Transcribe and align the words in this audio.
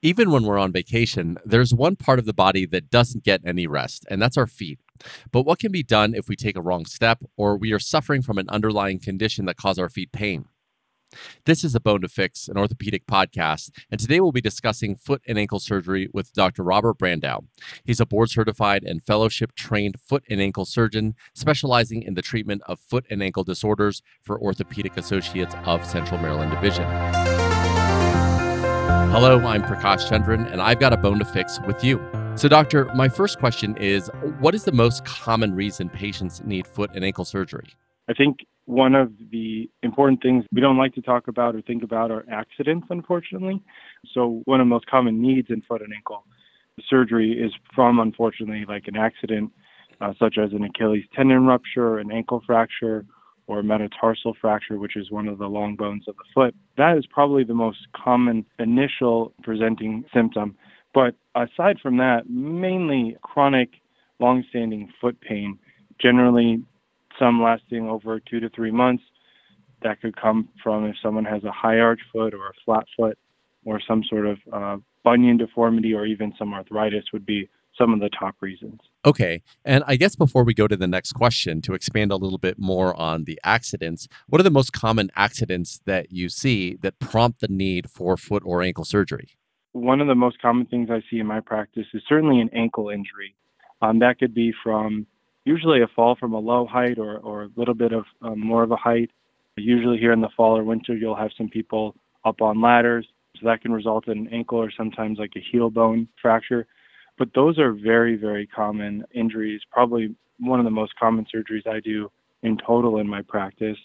Even 0.00 0.30
when 0.30 0.44
we're 0.44 0.58
on 0.58 0.70
vacation, 0.70 1.38
there's 1.44 1.74
one 1.74 1.96
part 1.96 2.20
of 2.20 2.24
the 2.24 2.32
body 2.32 2.64
that 2.66 2.88
doesn't 2.88 3.24
get 3.24 3.40
any 3.44 3.66
rest, 3.66 4.06
and 4.08 4.22
that's 4.22 4.36
our 4.36 4.46
feet. 4.46 4.78
But 5.32 5.42
what 5.42 5.58
can 5.58 5.72
be 5.72 5.82
done 5.82 6.14
if 6.14 6.28
we 6.28 6.36
take 6.36 6.56
a 6.56 6.62
wrong 6.62 6.84
step 6.84 7.24
or 7.36 7.56
we 7.56 7.72
are 7.72 7.80
suffering 7.80 8.22
from 8.22 8.38
an 8.38 8.48
underlying 8.48 9.00
condition 9.00 9.44
that 9.46 9.56
causes 9.56 9.80
our 9.80 9.88
feet 9.88 10.12
pain? 10.12 10.44
This 11.46 11.64
is 11.64 11.74
a 11.74 11.80
Bone 11.80 12.02
to 12.02 12.08
Fix, 12.08 12.46
an 12.46 12.58
orthopedic 12.58 13.06
podcast, 13.06 13.70
and 13.90 13.98
today 13.98 14.20
we'll 14.20 14.30
be 14.30 14.40
discussing 14.40 14.94
foot 14.94 15.22
and 15.26 15.36
ankle 15.36 15.58
surgery 15.58 16.08
with 16.12 16.32
Dr. 16.32 16.62
Robert 16.62 16.98
Brandão. 16.98 17.46
He's 17.84 17.98
a 17.98 18.06
board 18.06 18.30
certified 18.30 18.84
and 18.84 19.02
fellowship 19.02 19.56
trained 19.56 19.98
foot 19.98 20.22
and 20.30 20.40
ankle 20.40 20.66
surgeon 20.66 21.16
specializing 21.34 22.02
in 22.02 22.14
the 22.14 22.22
treatment 22.22 22.62
of 22.66 22.78
foot 22.78 23.06
and 23.10 23.20
ankle 23.20 23.42
disorders 23.42 24.02
for 24.22 24.38
Orthopedic 24.38 24.96
Associates 24.96 25.56
of 25.64 25.84
Central 25.84 26.20
Maryland 26.20 26.52
Division. 26.52 26.86
Hello, 29.10 29.38
I'm 29.38 29.62
Prakash 29.62 30.06
Chandran, 30.06 30.52
and 30.52 30.60
I've 30.60 30.78
got 30.78 30.92
a 30.92 30.96
bone 30.98 31.18
to 31.18 31.24
fix 31.24 31.58
with 31.66 31.82
you. 31.82 31.98
So, 32.36 32.46
doctor, 32.46 32.84
my 32.94 33.08
first 33.08 33.38
question 33.38 33.74
is 33.78 34.10
what 34.38 34.54
is 34.54 34.64
the 34.64 34.72
most 34.72 35.06
common 35.06 35.54
reason 35.54 35.88
patients 35.88 36.42
need 36.44 36.66
foot 36.66 36.90
and 36.94 37.02
ankle 37.02 37.24
surgery? 37.24 37.70
I 38.10 38.12
think 38.12 38.40
one 38.66 38.94
of 38.94 39.10
the 39.32 39.68
important 39.82 40.20
things 40.20 40.44
we 40.52 40.60
don't 40.60 40.76
like 40.76 40.94
to 40.94 41.00
talk 41.00 41.26
about 41.26 41.56
or 41.56 41.62
think 41.62 41.82
about 41.82 42.10
are 42.10 42.26
accidents, 42.30 42.86
unfortunately. 42.90 43.62
So, 44.12 44.42
one 44.44 44.60
of 44.60 44.66
the 44.66 44.70
most 44.70 44.86
common 44.86 45.22
needs 45.22 45.48
in 45.48 45.62
foot 45.62 45.80
and 45.80 45.92
ankle 45.94 46.24
surgery 46.86 47.32
is 47.32 47.50
from, 47.74 48.00
unfortunately, 48.00 48.66
like 48.68 48.88
an 48.88 48.96
accident, 48.96 49.50
uh, 50.02 50.12
such 50.18 50.36
as 50.36 50.52
an 50.52 50.64
Achilles 50.64 51.06
tendon 51.16 51.46
rupture, 51.46 51.98
an 51.98 52.12
ankle 52.12 52.42
fracture, 52.46 53.06
or 53.48 53.62
metatarsal 53.62 54.36
fracture, 54.40 54.78
which 54.78 54.96
is 54.96 55.10
one 55.10 55.26
of 55.26 55.38
the 55.38 55.46
long 55.46 55.74
bones 55.74 56.04
of 56.06 56.14
the 56.16 56.24
foot. 56.34 56.54
That 56.76 56.96
is 56.96 57.06
probably 57.06 57.42
the 57.42 57.54
most 57.54 57.78
common 57.96 58.44
initial 58.58 59.32
presenting 59.42 60.04
symptom. 60.14 60.54
But 60.94 61.14
aside 61.34 61.78
from 61.82 61.96
that, 61.96 62.28
mainly 62.28 63.16
chronic, 63.22 63.70
long-standing 64.20 64.92
foot 65.00 65.18
pain, 65.20 65.58
generally 66.00 66.62
some 67.18 67.42
lasting 67.42 67.88
over 67.88 68.20
two 68.20 68.38
to 68.40 68.50
three 68.50 68.70
months. 68.70 69.02
That 69.82 70.00
could 70.00 70.20
come 70.20 70.48
from 70.62 70.84
if 70.84 70.96
someone 71.02 71.24
has 71.24 71.44
a 71.44 71.52
high 71.52 71.78
arch 71.78 72.00
foot 72.12 72.34
or 72.34 72.48
a 72.48 72.52
flat 72.64 72.84
foot 72.96 73.16
or 73.64 73.80
some 73.86 74.02
sort 74.08 74.26
of 74.26 74.38
uh, 74.52 74.76
bunion 75.04 75.36
deformity 75.36 75.94
or 75.94 76.04
even 76.04 76.34
some 76.38 76.52
arthritis 76.52 77.04
would 77.12 77.24
be 77.24 77.48
some 77.78 77.94
of 77.94 78.00
the 78.00 78.10
top 78.10 78.34
reasons. 78.40 78.80
Okay. 79.06 79.42
And 79.64 79.84
I 79.86 79.96
guess 79.96 80.16
before 80.16 80.44
we 80.44 80.52
go 80.52 80.66
to 80.66 80.76
the 80.76 80.86
next 80.86 81.12
question, 81.12 81.62
to 81.62 81.74
expand 81.74 82.10
a 82.10 82.16
little 82.16 82.38
bit 82.38 82.58
more 82.58 82.98
on 83.00 83.24
the 83.24 83.40
accidents, 83.44 84.08
what 84.28 84.40
are 84.40 84.44
the 84.44 84.50
most 84.50 84.72
common 84.72 85.10
accidents 85.16 85.80
that 85.86 86.12
you 86.12 86.28
see 86.28 86.76
that 86.82 86.98
prompt 86.98 87.40
the 87.40 87.48
need 87.48 87.88
for 87.88 88.16
foot 88.16 88.42
or 88.44 88.62
ankle 88.62 88.84
surgery? 88.84 89.38
One 89.72 90.00
of 90.00 90.08
the 90.08 90.14
most 90.14 90.42
common 90.42 90.66
things 90.66 90.88
I 90.90 91.02
see 91.10 91.20
in 91.20 91.26
my 91.26 91.40
practice 91.40 91.86
is 91.94 92.02
certainly 92.08 92.40
an 92.40 92.50
ankle 92.52 92.88
injury. 92.88 93.34
Um, 93.80 94.00
that 94.00 94.18
could 94.18 94.34
be 94.34 94.52
from 94.62 95.06
usually 95.44 95.82
a 95.82 95.88
fall 95.94 96.16
from 96.16 96.34
a 96.34 96.38
low 96.38 96.66
height 96.66 96.98
or, 96.98 97.18
or 97.18 97.44
a 97.44 97.50
little 97.56 97.74
bit 97.74 97.92
of 97.92 98.04
um, 98.22 98.40
more 98.40 98.62
of 98.62 98.72
a 98.72 98.76
height. 98.76 99.10
Usually 99.56 99.98
here 99.98 100.12
in 100.12 100.20
the 100.20 100.28
fall 100.36 100.56
or 100.56 100.64
winter, 100.64 100.96
you'll 100.96 101.16
have 101.16 101.30
some 101.36 101.48
people 101.48 101.94
up 102.24 102.40
on 102.40 102.60
ladders. 102.60 103.06
So 103.36 103.46
that 103.46 103.62
can 103.62 103.72
result 103.72 104.08
in 104.08 104.18
an 104.18 104.28
ankle 104.32 104.58
or 104.58 104.70
sometimes 104.76 105.18
like 105.18 105.32
a 105.36 105.44
heel 105.52 105.70
bone 105.70 106.08
fracture. 106.20 106.66
But 107.18 107.30
those 107.34 107.58
are 107.58 107.72
very, 107.72 108.16
very 108.16 108.46
common 108.46 109.04
injuries, 109.12 109.60
probably 109.70 110.14
one 110.38 110.60
of 110.60 110.64
the 110.64 110.70
most 110.70 110.94
common 110.98 111.26
surgeries 111.34 111.66
I 111.66 111.80
do 111.80 112.10
in 112.42 112.56
total 112.64 112.98
in 112.98 113.08
my 113.08 113.22
practice. 113.22 113.76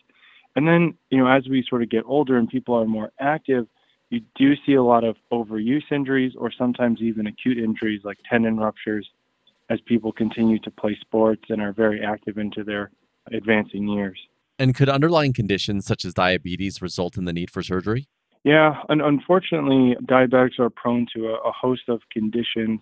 And 0.56 0.67
then, 0.67 0.94
you 1.09 1.17
know, 1.17 1.28
as 1.28 1.48
we 1.50 1.66
sort 1.67 1.81
of 1.81 1.90
get 1.90 2.03
older 2.06 2.38
and 2.38 2.48
people 2.48 2.75
are 2.75 2.86
more 2.86 3.12
active, 3.20 3.66
you 4.12 4.22
do 4.36 4.53
see 4.66 4.75
a 4.75 4.84
lot 4.84 5.03
of 5.03 5.16
overuse 5.31 5.92
injuries 5.92 6.34
or 6.38 6.52
sometimes 6.56 7.02
even 7.02 7.25
acute 7.25 7.58
injuries 7.58 8.02
like 8.03 8.20
tendon 8.30 8.58
ruptures 8.58 9.09
as 9.72 9.80
people 9.88 10.12
continue 10.12 10.59
to 10.59 10.70
play 10.70 10.95
sports 11.02 11.42
and 11.50 11.59
are 11.59 11.73
very 11.73 12.03
active 12.03 12.38
into 12.38 12.64
their 12.64 12.92
advancing 13.31 13.88
years. 13.88 14.19
And 14.59 14.75
could 14.75 14.90
underlying 14.90 15.34
conditions 15.34 15.86
such 15.86 16.06
as 16.06 16.13
diabetes 16.13 16.81
result 16.81 17.18
in 17.18 17.25
the 17.25 17.34
need 17.34 17.50
for 17.50 17.63
surgery? 17.63 18.07
Yeah, 18.44 18.75
and 18.90 19.02
unfortunately, 19.02 19.96
diabetics 20.03 20.59
are 20.59 20.69
prone 20.69 21.07
to 21.16 21.30
a, 21.30 21.36
a 21.36 21.52
host 21.52 21.84
of 21.88 22.02
conditions 22.12 22.81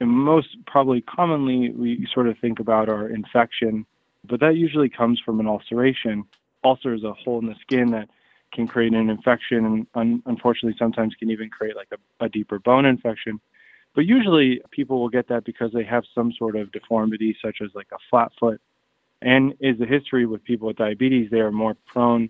most 0.00 0.56
probably 0.66 1.00
commonly 1.00 1.70
we 1.70 2.06
sort 2.12 2.28
of 2.28 2.38
think 2.38 2.60
about 2.60 2.88
our 2.88 3.08
infection, 3.08 3.86
but 4.24 4.40
that 4.40 4.56
usually 4.56 4.88
comes 4.88 5.20
from 5.24 5.40
an 5.40 5.46
ulceration. 5.46 6.24
Ulcer 6.64 6.94
is 6.94 7.04
a 7.04 7.12
hole 7.12 7.38
in 7.38 7.46
the 7.46 7.54
skin 7.62 7.90
that 7.92 8.08
can 8.52 8.66
create 8.66 8.92
an 8.92 9.10
infection 9.10 9.64
and 9.64 9.86
un- 9.94 10.22
unfortunately 10.26 10.76
sometimes 10.78 11.14
can 11.14 11.30
even 11.30 11.48
create 11.48 11.76
like 11.76 11.88
a, 11.92 12.24
a 12.24 12.28
deeper 12.28 12.58
bone 12.58 12.84
infection. 12.84 13.40
But 13.94 14.04
usually 14.04 14.60
people 14.70 15.00
will 15.00 15.08
get 15.08 15.28
that 15.28 15.44
because 15.44 15.72
they 15.72 15.84
have 15.84 16.04
some 16.14 16.32
sort 16.32 16.56
of 16.56 16.70
deformity 16.72 17.36
such 17.42 17.58
as 17.62 17.70
like 17.74 17.88
a 17.92 17.98
flat 18.10 18.30
foot. 18.38 18.60
And 19.22 19.54
is 19.60 19.78
the 19.78 19.86
history 19.86 20.26
with 20.26 20.44
people 20.44 20.68
with 20.68 20.76
diabetes, 20.76 21.30
they 21.30 21.40
are 21.40 21.50
more 21.50 21.76
prone 21.86 22.28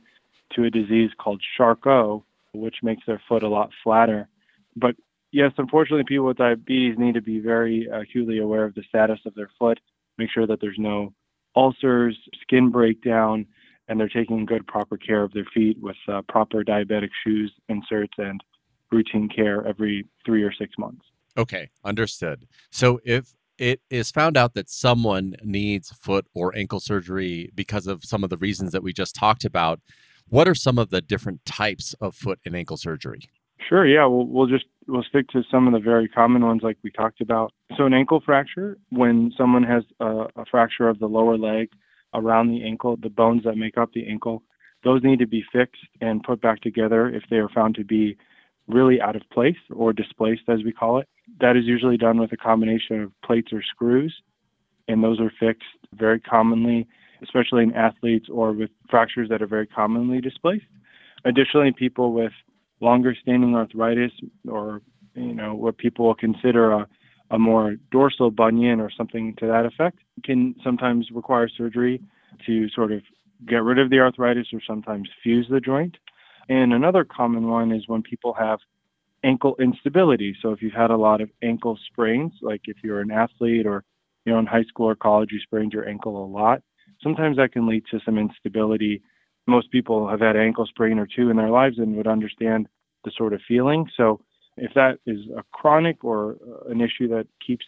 to 0.54 0.64
a 0.64 0.70
disease 0.70 1.10
called 1.18 1.42
Charcot, 1.56 2.22
which 2.52 2.76
makes 2.82 3.04
their 3.06 3.20
foot 3.28 3.42
a 3.42 3.48
lot 3.48 3.70
flatter. 3.82 4.28
But 4.76 4.94
yes, 5.36 5.52
unfortunately, 5.58 6.04
people 6.08 6.26
with 6.26 6.38
diabetes 6.38 6.98
need 6.98 7.14
to 7.14 7.20
be 7.20 7.38
very 7.40 7.86
acutely 7.92 8.38
aware 8.38 8.64
of 8.64 8.74
the 8.74 8.82
status 8.88 9.20
of 9.26 9.34
their 9.34 9.50
foot, 9.58 9.78
make 10.16 10.30
sure 10.32 10.46
that 10.46 10.60
there's 10.62 10.78
no 10.78 11.12
ulcers, 11.54 12.18
skin 12.40 12.70
breakdown, 12.70 13.46
and 13.86 14.00
they're 14.00 14.08
taking 14.08 14.46
good, 14.46 14.66
proper 14.66 14.96
care 14.96 15.22
of 15.22 15.32
their 15.32 15.46
feet 15.54 15.76
with 15.80 15.96
uh, 16.08 16.22
proper 16.28 16.64
diabetic 16.64 17.10
shoes, 17.22 17.52
inserts, 17.68 18.14
and 18.16 18.42
routine 18.90 19.28
care 19.28 19.66
every 19.66 20.06
three 20.24 20.42
or 20.42 20.52
six 20.52 20.72
months. 20.78 21.02
Okay, 21.36 21.68
understood. 21.84 22.48
So 22.70 23.00
if 23.04 23.34
it 23.58 23.82
is 23.90 24.10
found 24.10 24.38
out 24.38 24.54
that 24.54 24.70
someone 24.70 25.36
needs 25.44 25.90
foot 25.90 26.26
or 26.34 26.56
ankle 26.56 26.80
surgery 26.80 27.50
because 27.54 27.86
of 27.86 28.04
some 28.04 28.24
of 28.24 28.30
the 28.30 28.38
reasons 28.38 28.72
that 28.72 28.82
we 28.82 28.94
just 28.94 29.14
talked 29.14 29.44
about, 29.44 29.80
what 30.28 30.48
are 30.48 30.54
some 30.54 30.78
of 30.78 30.88
the 30.88 31.02
different 31.02 31.44
types 31.44 31.94
of 32.00 32.14
foot 32.14 32.38
and 32.46 32.56
ankle 32.56 32.78
surgery? 32.78 33.28
Sure. 33.68 33.86
Yeah. 33.86 34.06
We'll, 34.06 34.26
we'll 34.26 34.46
just 34.46 34.64
we'll 34.88 35.02
stick 35.02 35.28
to 35.28 35.42
some 35.50 35.66
of 35.66 35.72
the 35.72 35.80
very 35.80 36.08
common 36.08 36.44
ones 36.44 36.62
like 36.62 36.78
we 36.82 36.90
talked 36.90 37.20
about. 37.20 37.52
So 37.76 37.86
an 37.86 37.94
ankle 37.94 38.22
fracture, 38.24 38.78
when 38.90 39.32
someone 39.36 39.62
has 39.62 39.82
a, 40.00 40.26
a 40.36 40.44
fracture 40.50 40.88
of 40.88 40.98
the 40.98 41.06
lower 41.06 41.36
leg 41.36 41.70
around 42.14 42.50
the 42.50 42.64
ankle, 42.64 42.96
the 43.02 43.10
bones 43.10 43.42
that 43.44 43.56
make 43.56 43.76
up 43.76 43.90
the 43.92 44.06
ankle, 44.08 44.42
those 44.84 45.02
need 45.02 45.18
to 45.18 45.26
be 45.26 45.44
fixed 45.52 45.82
and 46.00 46.22
put 46.22 46.40
back 46.40 46.60
together 46.60 47.08
if 47.08 47.24
they 47.30 47.36
are 47.36 47.48
found 47.48 47.74
to 47.74 47.84
be 47.84 48.16
really 48.68 49.00
out 49.00 49.16
of 49.16 49.22
place 49.32 49.56
or 49.74 49.92
displaced, 49.92 50.42
as 50.48 50.62
we 50.64 50.72
call 50.72 50.98
it. 50.98 51.08
That 51.40 51.56
is 51.56 51.64
usually 51.64 51.96
done 51.96 52.18
with 52.18 52.32
a 52.32 52.36
combination 52.36 53.02
of 53.02 53.12
plates 53.24 53.52
or 53.52 53.62
screws, 53.62 54.14
and 54.88 55.02
those 55.02 55.20
are 55.20 55.32
fixed 55.38 55.68
very 55.94 56.20
commonly, 56.20 56.86
especially 57.22 57.62
in 57.64 57.74
athletes 57.74 58.26
or 58.30 58.52
with 58.52 58.70
fractures 58.88 59.28
that 59.28 59.42
are 59.42 59.46
very 59.46 59.66
commonly 59.66 60.20
displaced. 60.20 60.66
Additionally, 61.24 61.72
people 61.76 62.12
with 62.12 62.32
longer 62.80 63.14
standing 63.20 63.54
arthritis 63.54 64.12
or 64.48 64.82
you 65.14 65.34
know 65.34 65.54
what 65.54 65.78
people 65.78 66.06
will 66.06 66.14
consider 66.14 66.72
a, 66.72 66.86
a 67.30 67.38
more 67.38 67.76
dorsal 67.90 68.30
bunion 68.30 68.80
or 68.80 68.90
something 68.90 69.34
to 69.36 69.46
that 69.46 69.64
effect 69.64 69.98
can 70.24 70.54
sometimes 70.62 71.08
require 71.12 71.48
surgery 71.48 72.02
to 72.44 72.68
sort 72.70 72.92
of 72.92 73.02
get 73.46 73.62
rid 73.62 73.78
of 73.78 73.90
the 73.90 73.98
arthritis 73.98 74.48
or 74.52 74.60
sometimes 74.66 75.08
fuse 75.22 75.46
the 75.50 75.60
joint. 75.60 75.96
And 76.48 76.72
another 76.72 77.04
common 77.04 77.48
one 77.48 77.72
is 77.72 77.84
when 77.86 78.02
people 78.02 78.32
have 78.34 78.58
ankle 79.24 79.56
instability. 79.58 80.36
So 80.40 80.52
if 80.52 80.62
you've 80.62 80.72
had 80.72 80.90
a 80.90 80.96
lot 80.96 81.20
of 81.20 81.30
ankle 81.42 81.78
sprains, 81.86 82.32
like 82.42 82.62
if 82.64 82.76
you're 82.82 83.00
an 83.00 83.10
athlete 83.10 83.66
or 83.66 83.84
you 84.24 84.32
know 84.32 84.38
in 84.38 84.46
high 84.46 84.64
school 84.64 84.88
or 84.88 84.94
college 84.94 85.30
you 85.32 85.40
sprained 85.40 85.72
your 85.72 85.88
ankle 85.88 86.24
a 86.24 86.26
lot, 86.26 86.62
sometimes 87.02 87.36
that 87.36 87.52
can 87.52 87.66
lead 87.66 87.84
to 87.90 88.00
some 88.04 88.18
instability 88.18 89.02
most 89.46 89.70
people 89.70 90.08
have 90.08 90.20
had 90.20 90.36
ankle 90.36 90.66
sprain 90.66 90.98
or 90.98 91.06
two 91.06 91.30
in 91.30 91.36
their 91.36 91.50
lives 91.50 91.78
and 91.78 91.96
would 91.96 92.06
understand 92.06 92.68
the 93.04 93.12
sort 93.16 93.32
of 93.32 93.40
feeling. 93.46 93.88
So 93.96 94.20
if 94.56 94.72
that 94.74 94.98
is 95.06 95.20
a 95.36 95.42
chronic 95.52 96.02
or 96.02 96.36
uh, 96.46 96.70
an 96.70 96.80
issue 96.80 97.08
that 97.08 97.26
keeps 97.46 97.64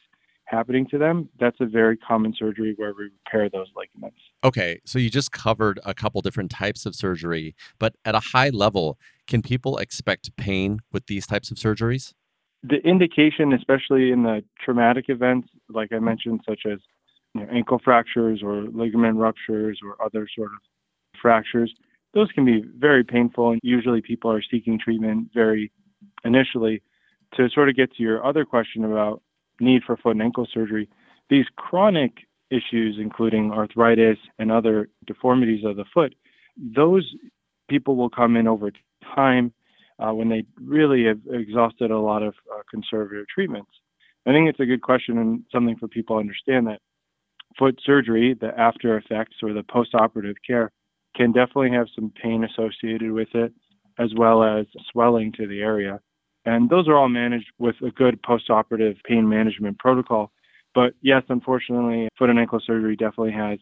happening 0.47 0.87
to 0.91 0.99
them, 0.99 1.29
that's 1.39 1.59
a 1.61 1.67
very 1.67 1.97
common 1.97 2.35
surgery 2.37 2.75
where 2.77 2.95
we 2.97 3.05
repair 3.05 3.51
those 3.51 3.69
ligaments. 3.77 4.19
Okay, 4.43 4.81
so 4.85 4.99
you 4.99 5.11
just 5.11 5.31
covered 5.31 5.79
a 5.85 5.95
couple 5.95 6.21
different 6.23 6.51
types 6.51 6.87
of 6.87 6.95
surgery, 6.95 7.55
but 7.79 7.95
at 8.05 8.15
a 8.15 8.21
high 8.33 8.49
level, 8.49 8.99
can 9.27 9.43
people 9.43 9.77
expect 9.77 10.35
pain 10.37 10.81
with 10.91 11.07
these 11.07 11.27
types 11.27 11.51
of 11.51 11.59
surgeries? 11.59 12.15
The 12.63 12.79
indication, 12.79 13.53
especially 13.53 14.11
in 14.11 14.23
the 14.23 14.43
traumatic 14.65 15.05
events, 15.09 15.49
like 15.69 15.93
I 15.93 15.99
mentioned, 15.99 16.41
such 16.49 16.63
as 16.67 16.79
you 17.35 17.43
know, 17.43 17.49
ankle 17.53 17.81
fractures 17.85 18.41
or 18.43 18.63
ligament 18.63 19.19
ruptures 19.19 19.79
or 19.85 20.03
other 20.05 20.27
sort 20.35 20.49
of 20.49 20.59
fractures, 21.21 21.73
those 22.15 22.31
can 22.33 22.45
be 22.45 22.65
very 22.79 23.05
painful. 23.05 23.51
And 23.53 23.61
usually 23.63 24.01
people 24.01 24.31
are 24.31 24.43
seeking 24.43 24.79
treatment 24.79 25.29
very 25.35 25.71
initially. 26.25 26.83
To 27.35 27.49
sort 27.51 27.69
of 27.69 27.77
get 27.77 27.95
to 27.95 28.03
your 28.03 28.25
other 28.25 28.45
question 28.47 28.85
about 28.85 29.23
need 29.61 29.83
for 29.85 29.97
foot 29.99 30.13
and 30.13 30.23
ankle 30.23 30.49
surgery, 30.53 30.89
these 31.29 31.45
chronic 31.57 32.13
issues, 32.51 32.97
including 32.99 33.53
arthritis 33.53 34.17
and 34.39 34.51
other 34.51 34.89
deformities 35.07 35.65
of 35.65 35.77
the 35.77 35.85
foot, 35.93 36.15
those 36.57 37.15
people 37.69 37.97
will 37.97 38.09
come 38.09 38.37
in 38.37 38.49
over 38.49 38.71
time. 39.15 39.53
uh, 39.99 40.13
when 40.13 40.29
they 40.29 40.45
really 40.61 41.05
have 41.05 41.21
exhausted 41.31 41.91
a 41.91 41.99
lot 41.99 42.23
of 42.23 42.35
uh, 42.53 42.63
conservative 42.71 43.27
treatments? 43.29 43.71
I 44.27 44.33
think 44.33 44.49
it's 44.49 44.61
a 44.61 44.67
good 44.67 44.83
question 44.83 45.19
and 45.19 45.43
something 45.51 45.77
for 45.77 45.89
people 45.89 46.17
to 46.17 46.21
understand 46.21 46.67
that 46.67 46.81
foot 47.59 47.79
surgery, 47.85 48.35
the 48.35 48.59
after 48.59 48.97
effects 48.99 49.37
or 49.43 49.53
the 49.53 49.63
post-operative 49.63 50.37
care, 50.47 50.71
can 51.19 51.33
definitely 51.33 51.73
have 51.73 51.89
some 51.95 52.13
pain 52.23 52.45
associated 52.45 53.11
with 53.11 53.29
it, 53.35 53.53
as 53.99 54.11
well 54.17 54.45
as 54.45 54.67
swelling 54.93 55.33
to 55.33 55.47
the 55.47 55.61
area. 55.61 56.01
And 56.45 56.71
those 56.71 56.89
are 56.89 56.97
all 56.97 57.09
managed 57.09 57.51
with 57.59 57.75
a 57.87 57.91
good 57.91 58.23
post-operative 58.23 58.97
pain 59.05 59.29
management 59.29 59.79
protocol. 59.79 60.33
But 60.75 60.95
yes, 61.03 61.25
unfortunately, 61.29 62.09
foot 62.17 62.31
and 62.31 62.39
ankle 62.39 62.61
surgery 62.65 62.95
definitely 62.95 63.33
has 63.33 63.59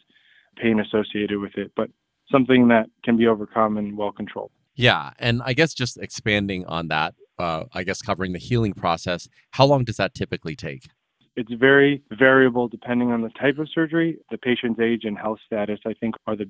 pain 0.62 0.78
associated 0.78 1.38
with 1.38 1.56
it, 1.56 1.72
but 1.74 1.88
something 2.30 2.68
that 2.68 2.86
can 3.04 3.16
be 3.16 3.26
overcome 3.26 3.78
and 3.78 3.96
well 3.96 4.12
controlled. 4.12 4.50
Yeah. 4.74 5.12
And 5.18 5.42
I 5.44 5.54
guess 5.54 5.72
just 5.72 5.96
expanding 5.96 6.66
on 6.66 6.88
that, 6.88 7.14
uh, 7.38 7.64
I 7.72 7.82
guess 7.82 8.02
covering 8.02 8.32
the 8.34 8.38
healing 8.38 8.74
process, 8.74 9.28
how 9.52 9.64
long 9.64 9.84
does 9.84 9.96
that 9.96 10.14
typically 10.14 10.54
take? 10.54 10.88
It's 11.36 11.52
very 11.52 12.02
variable 12.18 12.68
depending 12.68 13.12
on 13.12 13.22
the 13.22 13.30
type 13.30 13.58
of 13.58 13.68
surgery. 13.74 14.18
The 14.30 14.38
patient's 14.38 14.80
age 14.80 15.04
and 15.04 15.18
health 15.18 15.38
status, 15.46 15.80
I 15.86 15.94
think, 15.94 16.14
are 16.26 16.36
the 16.36 16.48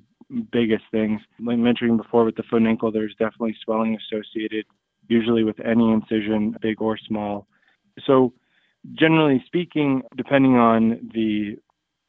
biggest 0.52 0.84
things. 0.90 1.20
Like 1.40 1.58
mentioning 1.58 1.96
before 1.96 2.24
with 2.24 2.36
the 2.36 2.42
foot 2.44 2.58
and 2.58 2.68
ankle, 2.68 2.90
there's 2.90 3.14
definitely 3.18 3.56
swelling 3.64 3.96
associated, 3.96 4.66
usually 5.08 5.44
with 5.44 5.58
any 5.60 5.92
incision, 5.92 6.56
big 6.60 6.80
or 6.80 6.98
small. 6.98 7.46
So, 8.04 8.32
generally 8.94 9.42
speaking, 9.46 10.02
depending 10.16 10.56
on 10.56 11.10
the 11.14 11.56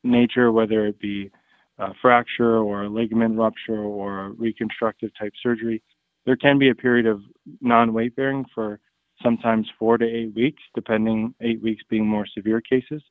nature, 0.04 0.52
whether 0.52 0.86
it 0.86 1.00
be 1.00 1.32
a 1.80 1.94
fracture 2.02 2.58
or 2.58 2.84
a 2.84 2.90
ligament 2.90 3.38
rupture 3.38 3.80
or 3.80 4.32
reconstructive 4.32 5.12
type 5.18 5.34
surgery, 5.42 5.82
there 6.26 6.36
can 6.36 6.60
be 6.60 6.70
a 6.70 6.76
period 6.76 7.06
of 7.06 7.22
non 7.62 7.94
weight 7.94 8.16
bearing 8.16 8.46
for 8.54 8.80
sometimes 9.24 9.68
four 9.80 9.98
to 9.98 10.06
eight 10.06 10.34
weeks, 10.36 10.62
depending, 10.76 11.34
eight 11.42 11.62
weeks 11.62 11.84
being 11.90 12.06
more 12.06 12.28
severe 12.28 12.62
cases. 12.62 13.02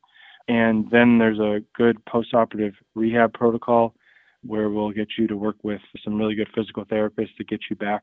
And 0.49 0.89
then 0.91 1.19
there's 1.19 1.41
a 1.41 1.63
good 1.77 1.97
postoperative 2.05 2.75
rehab 2.95 3.33
protocol 3.33 3.95
where 4.43 4.71
we'll 4.71 4.91
get 4.91 5.09
you 5.19 5.27
to 5.27 5.37
work 5.37 5.57
with 5.63 5.81
some 6.05 6.17
really 6.17 6.35
good 6.35 6.49
physical 6.55 6.85
therapists 6.85 7.37
to 7.37 7.45
get 7.45 7.61
you 7.71 7.77
back 7.77 8.03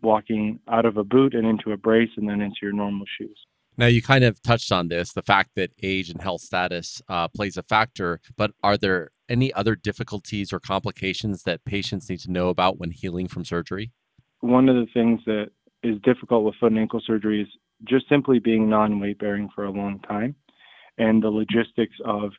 walking 0.00 0.58
out 0.68 0.86
of 0.86 0.96
a 0.96 1.04
boot 1.04 1.34
and 1.34 1.46
into 1.46 1.72
a 1.72 1.76
brace 1.76 2.10
and 2.16 2.28
then 2.28 2.40
into 2.40 2.56
your 2.62 2.72
normal 2.72 3.06
shoes. 3.18 3.38
Now, 3.76 3.86
you 3.86 4.02
kind 4.02 4.22
of 4.24 4.42
touched 4.42 4.70
on 4.70 4.88
this 4.88 5.12
the 5.12 5.22
fact 5.22 5.50
that 5.56 5.70
age 5.82 6.10
and 6.10 6.20
health 6.20 6.42
status 6.42 7.00
uh, 7.08 7.28
plays 7.28 7.56
a 7.56 7.62
factor, 7.62 8.20
but 8.36 8.52
are 8.62 8.76
there 8.76 9.10
any 9.28 9.52
other 9.54 9.74
difficulties 9.74 10.52
or 10.52 10.60
complications 10.60 11.44
that 11.44 11.64
patients 11.64 12.10
need 12.10 12.20
to 12.20 12.30
know 12.30 12.48
about 12.48 12.78
when 12.78 12.90
healing 12.90 13.28
from 13.28 13.44
surgery? 13.44 13.92
One 14.40 14.68
of 14.68 14.76
the 14.76 14.86
things 14.92 15.20
that 15.26 15.50
is 15.82 15.96
difficult 16.02 16.44
with 16.44 16.54
foot 16.56 16.72
and 16.72 16.80
ankle 16.80 17.00
surgery 17.06 17.42
is 17.42 17.48
just 17.84 18.08
simply 18.08 18.38
being 18.38 18.68
non 18.68 19.00
weight 19.00 19.18
bearing 19.18 19.48
for 19.54 19.64
a 19.64 19.70
long 19.70 20.00
time 20.00 20.34
and 20.98 21.22
the 21.22 21.30
logistics 21.30 21.96
of 22.04 22.32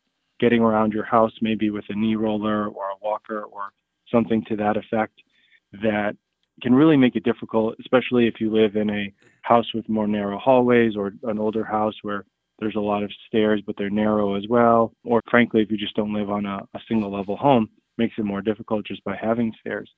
getting 0.44 0.62
around 0.62 0.92
your 0.92 1.06
house, 1.06 1.31
maybe 1.42 1.69
with 1.69 1.86
a 1.88 1.95
knee 1.95 2.16
roller 2.16 2.68
or 2.68 2.86
a 2.90 3.00
walker 3.01 3.44
or 3.44 3.69
something 4.12 4.44
to 4.50 4.57
that 4.57 4.75
effect, 4.75 5.13
that 5.72 6.18
can 6.62 6.75
really 6.75 6.98
make 6.98 7.16
it 7.16 7.24
difficult, 7.24 7.75
especially 7.80 8.28
if 8.28 8.42
you 8.42 8.51
live 8.51 8.75
in 8.75 8.90
a 8.90 9.13
house 9.44 9.66
with 9.74 9.88
more 9.88 10.06
narrow 10.06 10.38
hallways 10.38 10.98
or 10.98 11.13
an 11.24 11.40
older 11.40 11.63
house 11.63 11.95
where 12.01 12.25
there's 12.60 12.75
a 12.75 12.90
lot 12.92 13.04
of 13.04 13.12
stairs, 13.28 13.62
but 13.66 13.75
they're 13.78 13.90
narrow 13.90 14.36
as 14.36 14.44
well. 14.50 14.92
Or 15.06 15.22
frankly, 15.31 15.62
if 15.62 15.72
you 15.72 15.78
just 15.78 15.95
don't 15.95 16.13
live 16.13 16.30
on 16.30 16.45
a, 16.45 16.57
a 16.74 16.80
single 16.90 17.12
level 17.18 17.38
home, 17.38 17.69
makes 17.98 18.16
it 18.18 18.25
more 18.25 18.42
difficult 18.42 18.86
just 18.86 19.04
by 19.06 19.16
having 19.16 19.54
stairs. 19.62 19.90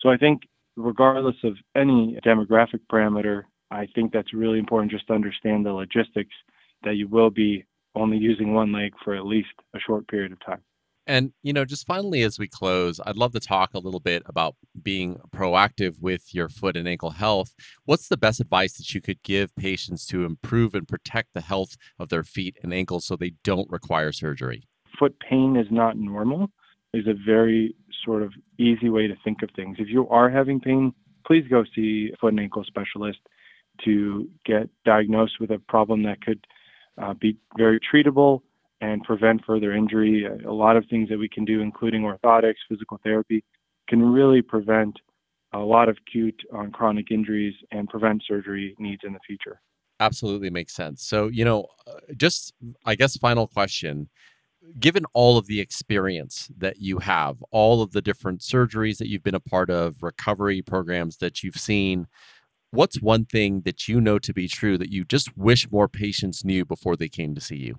So 0.00 0.08
I 0.08 0.16
think 0.16 0.40
regardless 0.76 1.36
of 1.44 1.58
any 1.76 2.18
demographic 2.24 2.80
parameter, 2.90 3.42
I 3.70 3.86
think 3.94 4.12
that's 4.12 4.32
really 4.32 4.58
important 4.58 4.90
just 4.90 5.06
to 5.08 5.12
understand 5.12 5.66
the 5.66 5.72
logistics 5.72 6.34
that 6.84 6.96
you 6.96 7.06
will 7.06 7.30
be 7.30 7.64
only 7.94 8.16
using 8.18 8.54
one 8.54 8.72
leg 8.72 8.92
for 9.04 9.14
at 9.14 9.26
least 9.26 9.48
a 9.74 9.78
short 9.80 10.08
period 10.08 10.32
of 10.32 10.44
time. 10.44 10.62
And, 11.06 11.32
you 11.42 11.52
know, 11.52 11.64
just 11.64 11.86
finally 11.86 12.22
as 12.22 12.38
we 12.38 12.46
close, 12.46 13.00
I'd 13.04 13.16
love 13.16 13.32
to 13.32 13.40
talk 13.40 13.74
a 13.74 13.80
little 13.80 14.00
bit 14.00 14.22
about 14.26 14.54
being 14.80 15.16
proactive 15.34 16.00
with 16.00 16.32
your 16.32 16.48
foot 16.48 16.76
and 16.76 16.86
ankle 16.86 17.10
health. 17.10 17.54
What's 17.84 18.06
the 18.06 18.16
best 18.16 18.40
advice 18.40 18.74
that 18.74 18.94
you 18.94 19.00
could 19.00 19.22
give 19.22 19.56
patients 19.56 20.06
to 20.06 20.24
improve 20.24 20.74
and 20.74 20.86
protect 20.86 21.34
the 21.34 21.40
health 21.40 21.76
of 21.98 22.10
their 22.10 22.22
feet 22.22 22.56
and 22.62 22.72
ankles 22.72 23.06
so 23.06 23.16
they 23.16 23.32
don't 23.42 23.68
require 23.70 24.12
surgery? 24.12 24.68
Foot 24.98 25.16
pain 25.18 25.56
is 25.56 25.66
not 25.70 25.96
normal 25.96 26.50
is 26.92 27.06
a 27.06 27.14
very 27.14 27.74
sort 28.04 28.22
of 28.22 28.32
easy 28.58 28.88
way 28.88 29.06
to 29.06 29.14
think 29.24 29.42
of 29.42 29.50
things. 29.54 29.76
If 29.80 29.88
you 29.88 30.08
are 30.08 30.28
having 30.28 30.60
pain, 30.60 30.92
please 31.26 31.44
go 31.48 31.64
see 31.74 32.10
a 32.12 32.16
foot 32.18 32.32
and 32.32 32.40
ankle 32.40 32.64
specialist 32.64 33.18
to 33.84 34.28
get 34.44 34.68
diagnosed 34.84 35.40
with 35.40 35.50
a 35.50 35.58
problem 35.58 36.02
that 36.02 36.20
could 36.20 36.46
uh, 36.98 37.14
be 37.14 37.36
very 37.56 37.80
treatable 37.80 38.42
and 38.80 39.02
prevent 39.04 39.44
further 39.44 39.72
injury. 39.72 40.26
A 40.46 40.52
lot 40.52 40.76
of 40.76 40.84
things 40.88 41.08
that 41.08 41.18
we 41.18 41.28
can 41.28 41.44
do, 41.44 41.60
including 41.60 42.02
orthotics, 42.02 42.54
physical 42.68 42.98
therapy, 43.02 43.44
can 43.88 44.02
really 44.02 44.42
prevent 44.42 44.98
a 45.52 45.58
lot 45.58 45.88
of 45.88 45.96
acute 46.06 46.40
on 46.52 46.70
chronic 46.70 47.10
injuries 47.10 47.54
and 47.72 47.88
prevent 47.88 48.22
surgery 48.26 48.74
needs 48.78 49.02
in 49.04 49.12
the 49.12 49.18
future. 49.26 49.60
Absolutely 49.98 50.48
makes 50.48 50.72
sense. 50.72 51.02
So, 51.02 51.28
you 51.28 51.44
know, 51.44 51.66
uh, 51.86 51.98
just 52.16 52.54
I 52.86 52.94
guess 52.94 53.16
final 53.16 53.46
question 53.46 54.08
given 54.78 55.04
all 55.14 55.36
of 55.36 55.46
the 55.46 55.60
experience 55.60 56.50
that 56.56 56.80
you 56.80 56.98
have, 56.98 57.42
all 57.50 57.82
of 57.82 57.92
the 57.92 58.02
different 58.02 58.40
surgeries 58.40 58.98
that 58.98 59.08
you've 59.08 59.22
been 59.22 59.34
a 59.34 59.40
part 59.40 59.70
of, 59.70 60.02
recovery 60.02 60.62
programs 60.62 61.16
that 61.16 61.42
you've 61.42 61.56
seen, 61.56 62.06
what's 62.70 63.00
one 63.00 63.24
thing 63.24 63.62
that 63.62 63.88
you 63.88 64.00
know 64.00 64.18
to 64.18 64.32
be 64.32 64.48
true 64.48 64.78
that 64.78 64.90
you 64.92 65.04
just 65.04 65.36
wish 65.36 65.70
more 65.70 65.88
patients 65.88 66.44
knew 66.44 66.64
before 66.64 66.96
they 66.96 67.08
came 67.08 67.34
to 67.34 67.40
see 67.40 67.56
you? 67.56 67.78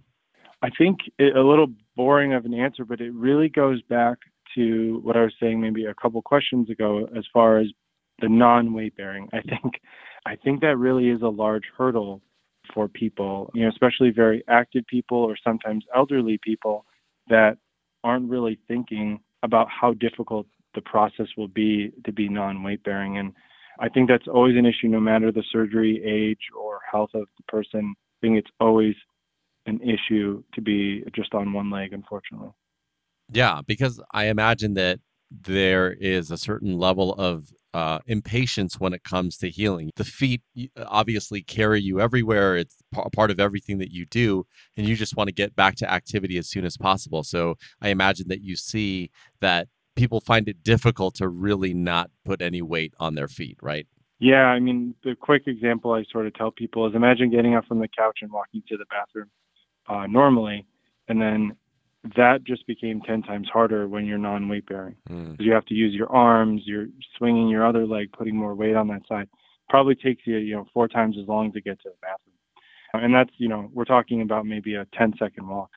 I 0.62 0.70
think 0.78 1.00
it, 1.18 1.36
a 1.36 1.42
little 1.42 1.68
boring 1.96 2.34
of 2.34 2.46
an 2.46 2.54
answer, 2.54 2.86
but 2.86 3.02
it 3.02 3.14
really 3.14 3.50
goes 3.50 3.82
back 3.84 4.18
to 4.56 5.00
what 5.04 5.18
I 5.18 5.24
was 5.24 5.34
saying 5.40 5.60
maybe 5.60 5.86
a 5.86 5.94
couple 5.94 6.22
questions 6.22 6.70
ago 6.70 7.08
as 7.18 7.26
far 7.34 7.60
as 7.60 7.68
the 8.20 8.30
non-weight 8.30 8.96
bearing. 8.96 9.28
I 9.34 9.42
think 9.42 9.76
I 10.26 10.36
think 10.36 10.62
that 10.62 10.78
really 10.78 11.10
is 11.10 11.22
a 11.22 11.28
large 11.28 11.64
hurdle 11.76 12.22
for 12.74 12.88
people, 12.88 13.50
you 13.54 13.64
know, 13.64 13.70
especially 13.70 14.12
very 14.12 14.44
active 14.48 14.86
people 14.88 15.18
or 15.18 15.36
sometimes 15.44 15.84
elderly 15.96 16.40
people 16.44 16.86
that 17.28 17.58
aren't 18.04 18.30
really 18.30 18.60
thinking 18.68 19.20
about 19.44 19.68
how 19.70 19.94
difficult 19.94 20.46
the 20.76 20.82
process 20.82 21.28
will 21.38 21.48
be 21.48 21.92
to 22.06 22.12
be 22.12 22.30
non-weight 22.30 22.84
bearing. 22.84 23.18
And 23.18 23.34
I 23.82 23.90
think 23.90 24.08
that's 24.08 24.28
always 24.28 24.56
an 24.56 24.66
issue, 24.66 24.88
no 24.88 25.00
matter 25.00 25.32
the 25.32 25.44
surgery, 25.52 26.02
age, 26.06 26.50
or 26.58 26.80
health 26.90 27.10
of 27.16 27.28
the 27.38 27.44
person. 27.48 27.96
I 27.98 28.28
think 28.28 28.38
it's 28.38 28.52
always 28.60 28.94
an 29.66 29.80
issue 29.82 30.44
to 30.54 30.62
be 30.62 31.04
just 31.16 31.34
on 31.34 31.52
one 31.52 31.72
leg, 31.72 31.92
unfortunately. 31.92 32.52
Yeah, 33.32 33.62
because 33.66 34.00
I 34.12 34.26
imagine 34.26 34.76
that 34.76 35.00
there 35.32 35.94
is 35.94 36.30
a 36.30 36.38
certain 36.38 36.78
level 36.78 37.14
of 37.14 37.54
uh, 37.74 38.00
impatience 38.06 38.80
when 38.80 38.94
it 38.94 39.04
comes 39.04 39.38
to 39.38 39.50
healing. 39.50 39.90
The 39.96 40.04
feet 40.04 40.42
obviously 40.78 41.42
carry 41.42 41.82
you 41.82 42.00
everywhere. 42.00 42.58
It's 42.58 42.78
part 42.92 43.32
of 43.32 43.40
everything 43.40 43.80
that 43.80 43.92
you 43.92 44.06
do, 44.06 44.46
and 44.78 44.88
you 44.88 44.96
just 44.96 45.16
want 45.16 45.30
to 45.30 45.34
get 45.34 45.56
back 45.56 45.76
to 45.78 45.92
activity 45.92 46.38
as 46.38 46.50
soon 46.50 46.66
as 46.66 46.78
possible. 46.78 47.24
So 47.24 47.56
I 47.82 47.90
imagine 47.90 48.28
that 48.28 48.42
you 48.44 48.56
see 48.56 49.10
that 49.40 49.70
people 49.96 50.22
find 50.22 50.48
it 50.48 50.64
difficult 50.64 51.16
to 51.16 51.28
really 51.28 51.74
not 51.74 52.10
put 52.26 52.42
any 52.42 52.62
weight 52.62 52.94
on 53.00 53.16
their 53.16 53.28
feet, 53.28 53.58
right? 53.62 53.88
Yeah, 54.20 54.46
I 54.46 54.60
mean, 54.60 54.94
the 55.04 55.16
quick 55.16 55.44
example 55.48 55.94
I 55.94 56.04
sort 56.12 56.28
of 56.28 56.34
tell 56.36 56.52
people 56.52 56.88
is 56.88 56.96
imagine 56.96 57.32
getting 57.32 57.56
up 57.56 57.66
from 57.66 57.80
the 57.80 57.88
couch 57.88 58.20
and 58.22 58.32
walking 58.32 58.62
to 58.70 58.78
the 58.78 58.86
bathroom 58.86 59.30
uh, 59.90 60.06
normally, 60.08 60.66
and 61.08 61.20
then 61.20 61.56
that 62.18 62.44
just 62.44 62.66
became 62.68 63.02
10 63.02 63.24
times 63.24 63.48
harder 63.52 63.88
when 63.88 64.06
you're 64.06 64.18
non 64.18 64.50
weight 64.50 64.66
bearing 64.66 64.96
because 65.06 65.38
mm. 65.38 65.40
you 65.40 65.52
have 65.52 65.66
to 65.66 65.76
use 65.76 65.94
your 65.94 66.12
arms 66.12 66.62
you're 66.66 66.88
swinging 67.18 67.48
your 67.48 67.66
other 67.66 67.86
leg 67.86 68.12
putting 68.12 68.36
more 68.36 68.56
weight 68.56 68.76
on 68.76 68.88
that 68.88 69.02
side 69.08 69.28
probably 69.70 69.94
takes 69.94 70.26
you 70.26 70.38
you 70.38 70.56
know 70.56 70.66
four 70.74 70.88
times 70.88 71.16
as 71.22 71.28
long 71.28 71.52
to 71.52 71.62
get 71.62 71.80
to 71.80 71.90
the 71.90 71.96
bathroom 72.02 73.06
and 73.06 73.14
that's 73.14 73.30
you 73.38 73.48
know 73.48 73.70
we're 73.74 73.86
talking 73.86 74.22
about 74.22 74.46
maybe 74.46 74.76
a 74.76 74.86
10 74.98 75.14
second 75.20 75.48
walk 75.48 75.70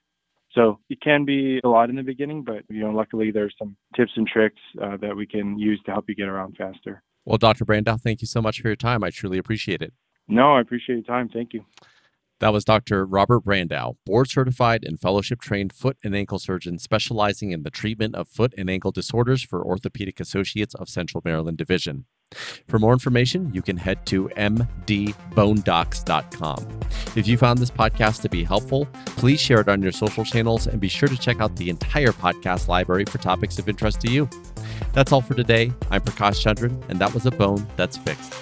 so 0.54 0.78
it 0.88 1.00
can 1.00 1.24
be 1.24 1.60
a 1.64 1.68
lot 1.68 1.90
in 1.90 1.96
the 1.96 2.02
beginning 2.02 2.42
but 2.42 2.62
you 2.68 2.80
know 2.80 2.90
luckily 2.90 3.30
there's 3.30 3.54
some 3.58 3.76
tips 3.96 4.12
and 4.16 4.26
tricks 4.26 4.60
uh, 4.82 4.96
that 4.96 5.16
we 5.16 5.26
can 5.26 5.58
use 5.58 5.80
to 5.84 5.92
help 5.92 6.04
you 6.08 6.14
get 6.14 6.28
around 6.28 6.56
faster 6.56 7.02
well 7.24 7.38
dr 7.38 7.64
brandão 7.64 8.00
thank 8.00 8.20
you 8.20 8.26
so 8.26 8.40
much 8.40 8.60
for 8.60 8.68
your 8.68 8.76
time 8.76 9.02
i 9.04 9.10
truly 9.10 9.38
appreciate 9.38 9.82
it 9.82 9.92
no 10.28 10.54
i 10.54 10.60
appreciate 10.60 10.96
your 10.96 11.04
time 11.04 11.28
thank 11.28 11.52
you 11.52 11.64
that 12.40 12.52
was 12.52 12.64
Dr. 12.64 13.06
Robert 13.06 13.44
Brandão, 13.44 13.96
board 14.04 14.28
certified 14.28 14.84
and 14.84 15.00
fellowship 15.00 15.40
trained 15.40 15.72
foot 15.72 15.96
and 16.02 16.16
ankle 16.16 16.40
surgeon 16.40 16.78
specializing 16.78 17.52
in 17.52 17.62
the 17.62 17.70
treatment 17.70 18.16
of 18.16 18.28
foot 18.28 18.52
and 18.58 18.68
ankle 18.68 18.90
disorders 18.90 19.42
for 19.42 19.64
Orthopedic 19.64 20.18
Associates 20.18 20.74
of 20.74 20.88
Central 20.88 21.22
Maryland 21.24 21.56
Division. 21.56 22.06
For 22.68 22.78
more 22.78 22.92
information, 22.92 23.52
you 23.54 23.62
can 23.62 23.76
head 23.76 24.04
to 24.06 24.28
mdbonedocs.com. 24.36 26.80
If 27.16 27.28
you 27.28 27.36
found 27.36 27.58
this 27.58 27.70
podcast 27.70 28.22
to 28.22 28.28
be 28.28 28.44
helpful, 28.44 28.86
please 29.06 29.40
share 29.40 29.60
it 29.60 29.68
on 29.68 29.82
your 29.82 29.92
social 29.92 30.24
channels 30.24 30.66
and 30.66 30.80
be 30.80 30.88
sure 30.88 31.08
to 31.08 31.16
check 31.16 31.40
out 31.40 31.54
the 31.56 31.70
entire 31.70 32.12
podcast 32.12 32.68
library 32.68 33.04
for 33.04 33.18
topics 33.18 33.58
of 33.58 33.68
interest 33.68 34.00
to 34.02 34.10
you. 34.10 34.28
That's 34.92 35.12
all 35.12 35.20
for 35.20 35.34
today. 35.34 35.72
I'm 35.90 36.00
Prakash 36.00 36.42
Chandran, 36.42 36.82
and 36.88 36.98
that 37.00 37.14
was 37.14 37.26
a 37.26 37.30
bone 37.30 37.66
that's 37.76 37.96
fixed. 37.96 38.34